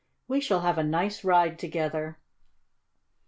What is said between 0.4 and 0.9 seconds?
shall have a